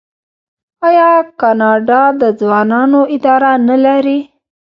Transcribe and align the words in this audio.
آیا 0.87 1.09
کاناډا 1.39 2.01
د 2.21 2.23
ځوانانو 2.39 3.01
اداره 3.15 3.51
نلري؟ 3.67 4.19